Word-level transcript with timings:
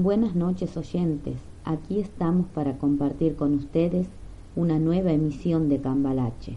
Buenas 0.00 0.36
noches 0.36 0.76
oyentes, 0.76 1.38
aquí 1.64 1.98
estamos 1.98 2.46
para 2.54 2.78
compartir 2.78 3.34
con 3.34 3.54
ustedes 3.54 4.06
una 4.54 4.78
nueva 4.78 5.10
emisión 5.10 5.68
de 5.68 5.80
Cambalache. 5.80 6.56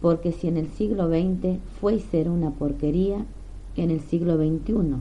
Porque 0.00 0.30
si 0.30 0.46
en 0.46 0.56
el 0.56 0.68
siglo 0.68 1.08
XX 1.08 1.58
fue 1.80 1.96
y 1.96 2.00
será 2.00 2.30
una 2.30 2.52
porquería, 2.52 3.26
en 3.74 3.90
el 3.90 3.98
siglo 3.98 4.36
XXI 4.36 4.98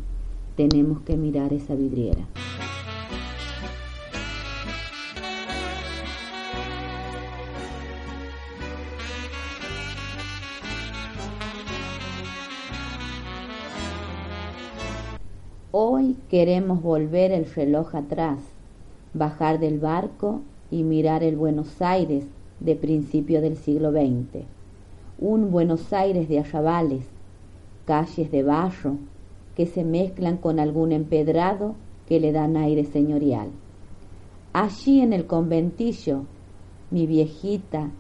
tenemos 0.56 1.02
que 1.02 1.16
mirar 1.16 1.54
esa 1.54 1.76
vidriera. 1.76 2.26
Hoy 15.74 16.18
queremos 16.30 16.84
volver 16.84 17.32
el 17.32 17.46
reloj 17.46 17.96
atrás, 17.96 18.40
bajar 19.14 19.58
del 19.58 19.80
barco 19.80 20.42
y 20.70 20.84
mirar 20.84 21.24
el 21.24 21.38
Buenos 21.38 21.82
Aires 21.82 22.26
de 22.60 22.76
principio 22.76 23.40
del 23.40 23.56
siglo 23.56 23.92
XX. 23.92 24.44
Un 25.18 25.50
Buenos 25.50 25.94
Aires 25.94 26.28
de 26.28 26.40
arrabales, 26.40 27.06
calles 27.86 28.30
de 28.32 28.44
barro 28.44 28.98
que 29.56 29.66
se 29.66 29.86
mezclan 29.86 30.36
con 30.36 30.60
algún 30.60 30.92
empedrado 30.92 31.76
que 32.06 32.20
le 32.20 32.34
dan 32.34 32.58
aire 32.58 32.84
señorial. 32.84 33.48
Allí 34.52 35.00
en 35.00 35.14
el 35.14 35.26
conventillo, 35.26 36.26
mi 36.90 37.08
viejita 37.08 37.92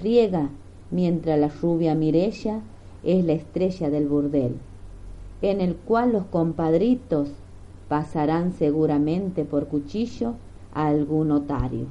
friega 0.00 0.50
mientras 0.90 1.38
la 1.38 1.46
rubia 1.46 1.94
Mirella 1.94 2.60
es 3.04 3.24
la 3.24 3.34
estrella 3.34 3.88
del 3.88 4.08
burdel 4.08 4.56
en 5.42 5.60
el 5.60 5.76
cual 5.76 6.12
los 6.12 6.24
compadritos 6.26 7.30
pasarán 7.88 8.52
seguramente 8.52 9.44
por 9.44 9.68
cuchillo 9.68 10.34
a 10.74 10.88
algún 10.88 11.28
notario. 11.28 11.86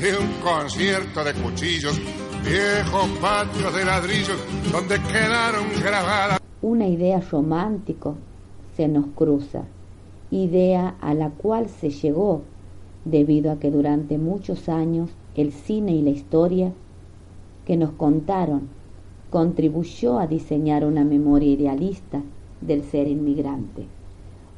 Es 0.00 0.18
un 0.18 0.32
concierto 0.42 1.22
de 1.22 1.34
cuchillos, 1.34 2.00
viejos 2.42 3.06
patios 3.20 3.74
de 3.74 3.84
ladrillos, 3.84 4.38
donde 4.72 4.96
quedaron 5.02 5.66
grabadas. 5.78 6.40
Una 6.62 6.88
idea 6.88 7.20
romántico 7.20 8.16
se 8.76 8.88
nos 8.88 9.06
cruza, 9.14 9.64
idea 10.30 10.96
a 11.00 11.14
la 11.14 11.30
cual 11.30 11.68
se 11.68 11.90
llegó 11.90 12.42
debido 13.04 13.50
a 13.50 13.58
que 13.58 13.70
durante 13.70 14.18
muchos 14.18 14.68
años 14.68 15.10
el 15.34 15.52
cine 15.52 15.92
y 15.94 16.02
la 16.02 16.10
historia 16.10 16.72
que 17.64 17.76
nos 17.76 17.92
contaron 17.92 18.68
contribuyó 19.30 20.18
a 20.18 20.26
diseñar 20.26 20.84
una 20.84 21.04
memoria 21.04 21.52
idealista 21.52 22.22
del 22.60 22.82
ser 22.82 23.08
inmigrante, 23.08 23.86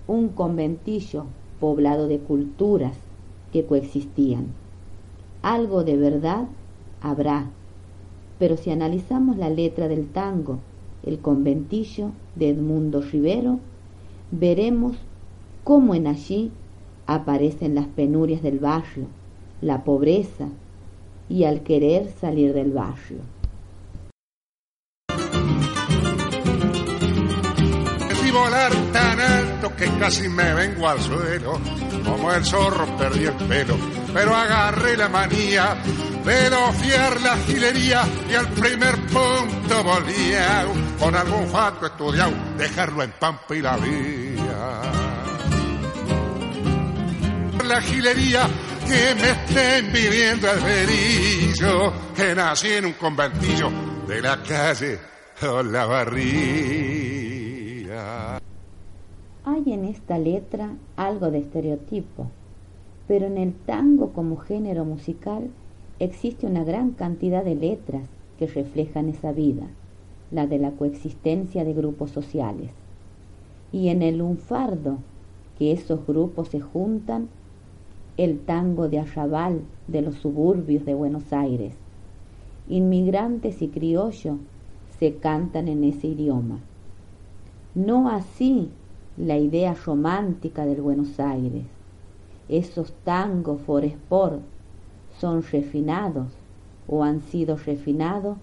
un 0.06 0.28
conventillo 0.28 1.26
poblado 1.60 2.08
de 2.08 2.18
culturas 2.18 2.96
que 3.52 3.64
coexistían. 3.64 4.46
Algo 5.42 5.84
de 5.84 5.96
verdad 5.96 6.48
habrá, 7.00 7.50
pero 8.38 8.56
si 8.56 8.70
analizamos 8.70 9.36
la 9.36 9.50
letra 9.50 9.88
del 9.88 10.08
tango, 10.08 10.58
el 11.04 11.18
conventillo 11.18 12.10
de 12.34 12.48
Edmundo 12.48 13.02
Rivero, 13.02 13.58
veremos 14.30 14.96
cómo 15.64 15.94
en 15.94 16.06
allí 16.06 16.50
aparecen 17.14 17.74
las 17.74 17.86
penurias 17.86 18.42
del 18.42 18.58
barrio, 18.58 19.06
la 19.60 19.84
pobreza 19.84 20.48
y 21.28 21.44
al 21.44 21.62
querer 21.62 22.10
salir 22.20 22.52
del 22.52 22.72
barrio. 22.72 23.18
Volar 28.32 28.72
tan 28.94 29.20
alto 29.20 29.76
que 29.76 29.84
casi 29.98 30.26
me 30.26 30.54
vengo 30.54 30.88
al 30.88 30.98
suelo, 31.00 31.60
como 32.02 32.32
el 32.32 32.42
zorro 32.42 32.86
perdí 32.96 33.24
el 33.24 33.34
pelo, 33.34 33.76
pero 34.14 34.34
agarré 34.34 34.96
la 34.96 35.10
manía 35.10 35.76
de 36.24 36.50
fiar 36.80 37.20
la 37.20 37.36
gilería 37.36 38.02
y 38.30 38.34
al 38.34 38.48
primer 38.48 38.94
punto 39.06 39.84
volvía 39.84 40.64
con 40.98 41.14
algún 41.14 41.46
fato 41.48 41.84
estudiado, 41.84 42.32
dejarlo 42.56 43.02
en 43.02 43.12
pampa 43.12 43.54
y 43.54 43.60
la 43.60 43.76
vía 43.76 44.21
la 47.72 47.80
que 47.80 49.14
me 49.14 49.30
estén 49.30 49.90
viviendo 49.94 50.46
el 50.50 50.60
verillo, 50.60 51.90
que 52.14 52.34
nací 52.34 52.68
en 52.68 52.84
un 52.84 52.92
conventillo 52.92 53.70
de 54.06 54.20
la 54.20 54.42
calle 54.42 54.98
barría. 55.40 56.28
Hay 59.44 59.72
en 59.72 59.86
esta 59.86 60.18
letra 60.18 60.74
algo 60.96 61.30
de 61.30 61.38
estereotipo, 61.38 62.26
pero 63.08 63.24
en 63.26 63.38
el 63.38 63.54
tango 63.54 64.12
como 64.12 64.36
género 64.36 64.84
musical 64.84 65.48
existe 65.98 66.46
una 66.46 66.64
gran 66.64 66.90
cantidad 66.90 67.42
de 67.42 67.54
letras 67.54 68.02
que 68.38 68.48
reflejan 68.48 69.08
esa 69.08 69.32
vida, 69.32 69.66
la 70.30 70.46
de 70.46 70.58
la 70.58 70.72
coexistencia 70.72 71.64
de 71.64 71.72
grupos 71.72 72.10
sociales. 72.10 72.70
Y 73.72 73.88
en 73.88 74.02
el 74.02 74.18
lunfardo, 74.18 74.98
que 75.58 75.72
esos 75.72 76.06
grupos 76.06 76.48
se 76.48 76.60
juntan 76.60 77.30
el 78.16 78.40
tango 78.40 78.88
de 78.88 78.98
arrabal 78.98 79.62
de 79.88 80.02
los 80.02 80.16
suburbios 80.16 80.84
de 80.84 80.94
Buenos 80.94 81.32
Aires. 81.32 81.74
Inmigrantes 82.68 83.62
y 83.62 83.68
criollos 83.68 84.36
se 84.98 85.16
cantan 85.16 85.68
en 85.68 85.84
ese 85.84 86.08
idioma. 86.08 86.60
No 87.74 88.10
así 88.10 88.68
la 89.16 89.38
idea 89.38 89.74
romántica 89.74 90.66
del 90.66 90.82
Buenos 90.82 91.18
Aires. 91.18 91.64
Esos 92.48 92.92
tangos 93.04 93.60
for 93.62 93.84
sport 93.84 94.42
son 95.18 95.42
refinados 95.42 96.28
o 96.86 97.02
han 97.04 97.20
sido 97.22 97.56
refinados 97.56 98.36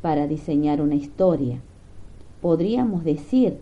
para 0.00 0.26
diseñar 0.26 0.80
una 0.80 0.96
historia, 0.96 1.60
podríamos 2.40 3.04
decir, 3.04 3.58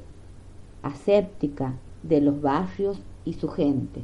aséptica 0.82 1.74
de 2.02 2.22
los 2.22 2.40
barrios 2.40 2.98
y 3.24 3.34
su 3.34 3.48
gente. 3.48 4.02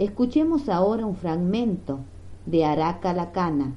Escuchemos 0.00 0.68
ahora 0.70 1.04
un 1.04 1.14
fragmento 1.14 1.98
de 2.46 2.64
Araca 2.64 3.12
la 3.12 3.32
Cana, 3.32 3.74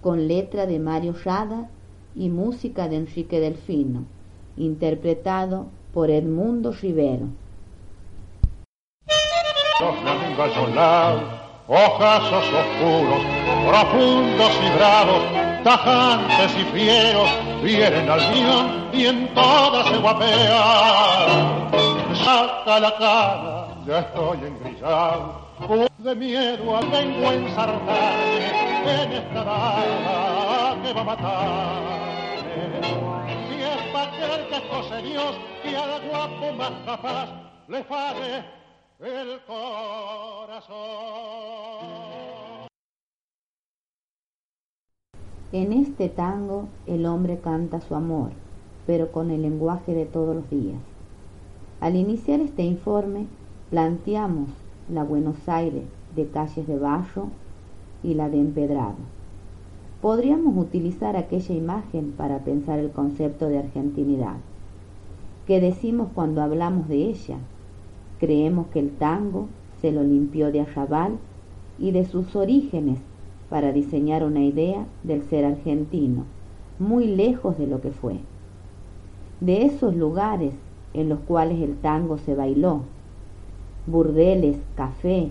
con 0.00 0.28
letra 0.28 0.64
de 0.64 0.78
Mario 0.78 1.14
Rada 1.22 1.68
y 2.16 2.30
música 2.30 2.88
de 2.88 2.96
Enrique 2.96 3.38
Delfino, 3.38 4.06
interpretado 4.56 5.66
por 5.92 6.08
Edmundo 6.08 6.72
Rivero. 6.72 7.26
Los 9.78 9.94
ojazos 11.68 12.44
oscuros, 12.46 13.22
profundos 13.68 14.52
y 14.64 14.70
bravos, 14.74 15.22
tajantes 15.64 16.50
y 16.58 16.64
fieros, 16.72 17.28
vienen 17.62 18.08
al 18.08 18.20
guion 18.32 18.88
y 18.94 19.04
en 19.04 19.34
todas 19.34 19.86
se 19.86 19.98
guapean. 19.98 21.68
Saca 22.24 22.80
la 22.80 22.96
cara 22.96 23.57
ya 23.88 24.00
estoy 24.00 24.38
engrisado, 24.44 25.48
de 25.96 26.14
miedo 26.14 26.76
a 26.76 26.80
tengo 26.80 27.32
ensartarme 27.32 29.02
en 29.02 29.12
esta 29.12 29.42
bala 29.42 30.76
que 30.82 30.92
va 30.92 31.00
a 31.00 31.04
matarme. 31.04 32.82
Si 33.48 33.54
es 33.62 33.92
para 33.92 34.10
querer 34.12 34.48
que 34.50 34.60
José 34.68 35.02
Dios 35.02 35.38
y 35.64 35.74
al 35.74 36.06
guapo 36.06 36.52
más 36.52 36.72
capaz 36.84 37.28
le 37.66 37.82
falle 37.84 38.44
el 39.00 39.40
corazón. 39.46 40.76
En 45.52 45.72
este 45.72 46.10
tango 46.10 46.68
el 46.86 47.06
hombre 47.06 47.40
canta 47.40 47.80
su 47.80 47.94
amor, 47.94 48.32
pero 48.86 49.10
con 49.12 49.30
el 49.30 49.40
lenguaje 49.40 49.94
de 49.94 50.04
todos 50.04 50.36
los 50.36 50.50
días. 50.50 50.78
Al 51.80 51.96
iniciar 51.96 52.40
este 52.40 52.64
informe, 52.64 53.26
planteamos 53.70 54.48
la 54.90 55.04
Buenos 55.04 55.46
Aires 55.46 55.84
de 56.16 56.26
calles 56.28 56.66
de 56.66 56.78
barro 56.78 57.28
y 58.02 58.14
la 58.14 58.30
de 58.30 58.40
empedrado. 58.40 58.96
Podríamos 60.00 60.56
utilizar 60.56 61.16
aquella 61.16 61.54
imagen 61.54 62.12
para 62.16 62.38
pensar 62.38 62.78
el 62.78 62.90
concepto 62.90 63.48
de 63.48 63.58
argentinidad. 63.58 64.36
¿Qué 65.46 65.60
decimos 65.60 66.08
cuando 66.14 66.40
hablamos 66.40 66.88
de 66.88 66.96
ella? 66.96 67.36
Creemos 68.18 68.68
que 68.68 68.78
el 68.78 68.90
tango 68.90 69.48
se 69.82 69.92
lo 69.92 70.02
limpió 70.02 70.50
de 70.50 70.62
arrabal 70.62 71.18
y 71.78 71.90
de 71.90 72.06
sus 72.06 72.34
orígenes 72.36 73.00
para 73.50 73.72
diseñar 73.72 74.24
una 74.24 74.44
idea 74.44 74.86
del 75.02 75.22
ser 75.24 75.44
argentino, 75.44 76.24
muy 76.78 77.06
lejos 77.06 77.58
de 77.58 77.66
lo 77.66 77.82
que 77.82 77.90
fue. 77.90 78.16
De 79.40 79.66
esos 79.66 79.94
lugares 79.94 80.54
en 80.94 81.10
los 81.10 81.18
cuales 81.20 81.60
el 81.60 81.76
tango 81.76 82.16
se 82.16 82.34
bailó, 82.34 82.82
burdeles, 83.90 84.58
café 84.76 85.30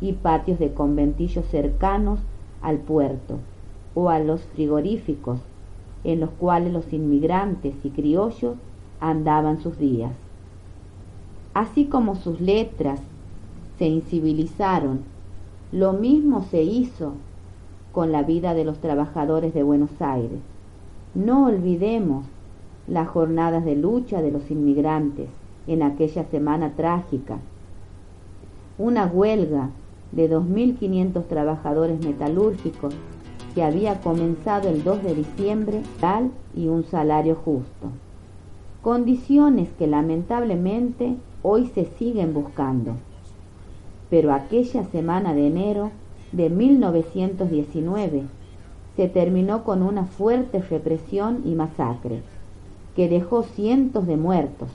y 0.00 0.14
patios 0.14 0.58
de 0.58 0.72
conventillos 0.72 1.46
cercanos 1.46 2.20
al 2.62 2.78
puerto 2.78 3.38
o 3.94 4.08
a 4.08 4.18
los 4.18 4.42
frigoríficos 4.42 5.40
en 6.04 6.20
los 6.20 6.30
cuales 6.30 6.72
los 6.72 6.92
inmigrantes 6.92 7.74
y 7.84 7.90
criollos 7.90 8.56
andaban 9.00 9.60
sus 9.60 9.78
días. 9.78 10.12
Así 11.52 11.86
como 11.86 12.14
sus 12.14 12.40
letras 12.40 13.00
se 13.78 13.86
incivilizaron, 13.86 15.00
lo 15.72 15.92
mismo 15.92 16.42
se 16.42 16.62
hizo 16.62 17.14
con 17.92 18.12
la 18.12 18.22
vida 18.22 18.54
de 18.54 18.64
los 18.64 18.78
trabajadores 18.78 19.52
de 19.52 19.62
Buenos 19.62 19.90
Aires. 20.00 20.40
No 21.14 21.46
olvidemos 21.46 22.24
las 22.86 23.08
jornadas 23.08 23.64
de 23.64 23.76
lucha 23.76 24.22
de 24.22 24.30
los 24.30 24.50
inmigrantes 24.50 25.28
en 25.66 25.82
aquella 25.82 26.24
semana 26.24 26.72
trágica. 26.76 27.38
Una 28.82 29.04
huelga 29.04 29.68
de 30.10 30.30
2.500 30.30 31.26
trabajadores 31.26 32.02
metalúrgicos 32.02 32.94
que 33.54 33.62
había 33.62 34.00
comenzado 34.00 34.70
el 34.70 34.82
2 34.82 35.02
de 35.02 35.14
diciembre 35.16 35.82
tal 36.00 36.30
y 36.56 36.68
un 36.68 36.84
salario 36.84 37.34
justo. 37.34 37.88
Condiciones 38.80 39.68
que 39.78 39.86
lamentablemente 39.86 41.16
hoy 41.42 41.66
se 41.74 41.84
siguen 41.98 42.32
buscando. 42.32 42.94
Pero 44.08 44.32
aquella 44.32 44.84
semana 44.84 45.34
de 45.34 45.48
enero 45.48 45.90
de 46.32 46.48
1919 46.48 48.22
se 48.96 49.08
terminó 49.08 49.62
con 49.62 49.82
una 49.82 50.06
fuerte 50.06 50.62
represión 50.62 51.42
y 51.44 51.50
masacre 51.54 52.22
que 52.96 53.10
dejó 53.10 53.42
cientos 53.42 54.06
de 54.06 54.16
muertos. 54.16 54.70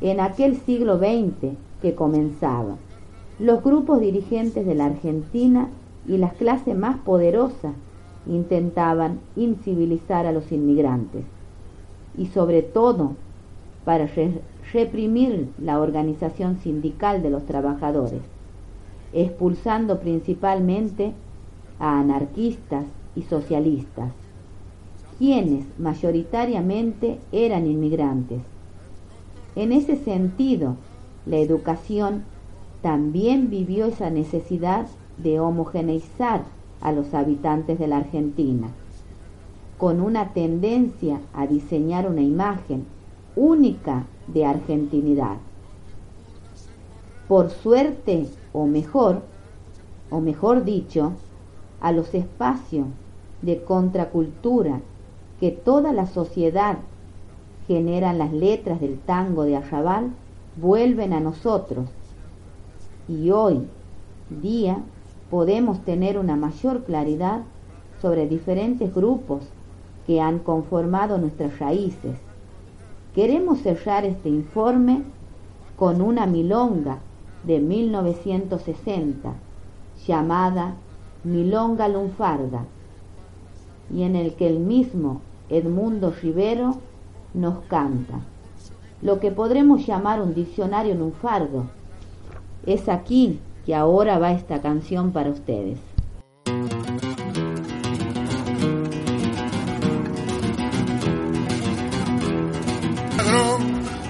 En 0.00 0.20
aquel 0.20 0.56
siglo 0.56 0.98
XX 0.98 1.56
que 1.80 1.94
comenzaba, 1.94 2.76
los 3.38 3.62
grupos 3.62 4.00
dirigentes 4.00 4.66
de 4.66 4.74
la 4.74 4.86
Argentina 4.86 5.68
y 6.06 6.18
las 6.18 6.34
clases 6.34 6.76
más 6.76 6.98
poderosas 6.98 7.74
intentaban 8.26 9.18
incivilizar 9.36 10.26
a 10.26 10.32
los 10.32 10.50
inmigrantes 10.52 11.24
y 12.16 12.26
sobre 12.26 12.62
todo 12.62 13.12
para 13.84 14.08
reprimir 14.72 15.48
la 15.58 15.80
organización 15.80 16.58
sindical 16.58 17.22
de 17.22 17.30
los 17.30 17.44
trabajadores, 17.44 18.22
expulsando 19.12 20.00
principalmente 20.00 21.12
a 21.78 22.00
anarquistas 22.00 22.84
y 23.14 23.22
socialistas, 23.22 24.12
quienes 25.18 25.66
mayoritariamente 25.78 27.18
eran 27.32 27.66
inmigrantes. 27.66 28.53
En 29.56 29.72
ese 29.72 29.96
sentido, 29.96 30.76
la 31.26 31.36
educación 31.36 32.24
también 32.82 33.50
vivió 33.50 33.86
esa 33.86 34.10
necesidad 34.10 34.86
de 35.18 35.38
homogeneizar 35.40 36.42
a 36.80 36.92
los 36.92 37.14
habitantes 37.14 37.78
de 37.78 37.86
la 37.86 37.98
Argentina, 37.98 38.68
con 39.78 40.00
una 40.00 40.32
tendencia 40.32 41.20
a 41.32 41.46
diseñar 41.46 42.08
una 42.08 42.22
imagen 42.22 42.84
única 43.36 44.04
de 44.26 44.44
argentinidad. 44.44 45.36
Por 47.28 47.50
suerte, 47.50 48.28
o 48.52 48.66
mejor, 48.66 49.22
o 50.10 50.20
mejor 50.20 50.64
dicho, 50.64 51.12
a 51.80 51.92
los 51.92 52.12
espacios 52.14 52.86
de 53.40 53.62
contracultura 53.62 54.80
que 55.40 55.50
toda 55.50 55.92
la 55.92 56.06
sociedad 56.06 56.78
generan 57.66 58.18
las 58.18 58.32
letras 58.32 58.80
del 58.80 58.98
tango 58.98 59.44
de 59.44 59.56
Arrabal 59.56 60.10
vuelven 60.56 61.12
a 61.12 61.20
nosotros 61.20 61.88
y 63.08 63.30
hoy 63.30 63.66
día 64.42 64.78
podemos 65.30 65.80
tener 65.84 66.18
una 66.18 66.36
mayor 66.36 66.84
claridad 66.84 67.42
sobre 68.00 68.28
diferentes 68.28 68.94
grupos 68.94 69.44
que 70.06 70.20
han 70.20 70.38
conformado 70.38 71.18
nuestras 71.18 71.58
raíces. 71.58 72.16
Queremos 73.14 73.60
cerrar 73.60 74.04
este 74.04 74.28
informe 74.28 75.02
con 75.76 76.00
una 76.00 76.26
milonga 76.26 76.98
de 77.44 77.60
1960 77.60 79.32
llamada 80.06 80.74
Milonga 81.24 81.88
Lunfarda 81.88 82.66
y 83.92 84.02
en 84.02 84.16
el 84.16 84.34
que 84.34 84.46
el 84.46 84.58
mismo 84.58 85.20
Edmundo 85.48 86.12
Rivero 86.22 86.76
nos 87.34 87.64
canta 87.64 88.20
lo 89.02 89.20
que 89.20 89.30
podremos 89.30 89.86
llamar 89.86 90.22
un 90.22 90.34
diccionario 90.34 90.94
lunfardo. 90.94 91.66
Es 92.64 92.88
aquí 92.88 93.38
que 93.66 93.74
ahora 93.74 94.18
va 94.18 94.32
esta 94.32 94.62
canción 94.62 95.12
para 95.12 95.30
ustedes. 95.30 95.78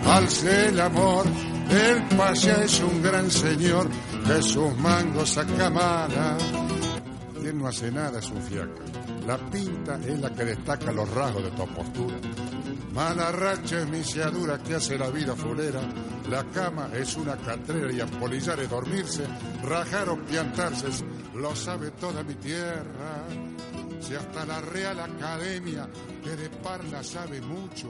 alce 0.07 0.69
el 0.69 0.81
amor, 0.81 1.25
el 1.71 2.17
paya 2.17 2.63
es 2.63 2.81
un 2.81 3.03
gran 3.03 3.29
señor, 3.29 3.89
de 4.29 4.43
sus 4.43 4.77
mangos 4.79 5.37
no 7.65 7.71
hace 7.71 7.91
nada, 7.91 8.19
es 8.19 8.29
un 8.29 8.43
fiaca. 8.43 8.85
La 9.27 9.39
pinta 9.39 9.99
es 10.05 10.21
la 10.21 10.29
que 10.35 10.45
destaca 10.45 10.93
los 10.93 11.11
rasgos 11.11 11.45
de 11.45 11.51
tu 11.53 11.67
postura. 11.75 12.17
Mala 12.93 13.33
racha 13.33 13.81
es 13.81 13.89
misiadura 13.89 14.63
que 14.63 14.75
hace 14.75 14.99
la 14.99 15.09
vida 15.09 15.35
fulera. 15.35 15.81
La 16.29 16.45
cama 16.45 16.91
es 16.93 17.17
una 17.17 17.39
catrera 17.39 17.91
y 17.91 18.01
apolillar 18.01 18.61
es 18.61 18.69
dormirse, 18.69 19.25
rajar 19.63 20.11
o 20.11 20.23
piantarse, 20.27 20.89
lo 21.35 21.57
sabe 21.57 21.93
toda 21.93 22.23
mi 22.23 22.35
tierra. 22.35 23.25
Si 23.99 24.15
hasta 24.15 24.45
la 24.45 24.61
Real 24.61 25.01
Academia, 25.01 25.89
que 26.23 26.37
de 26.37 26.51
parla 26.51 27.03
sabe 27.03 27.41
mucho, 27.41 27.89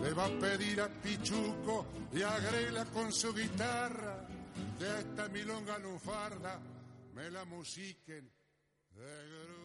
le 0.00 0.12
va 0.12 0.26
a 0.26 0.38
pedir 0.38 0.80
a 0.80 0.88
Pichuco 0.88 1.86
y 2.12 2.22
agrela 2.22 2.84
con 2.84 3.12
su 3.12 3.34
guitarra 3.34 4.28
de 4.78 5.00
esta 5.00 5.28
milonga 5.28 5.76
lufarda 5.80 6.60
me 7.14 7.28
la 7.30 7.44
musiquen 7.44 8.30
de 9.00 9.59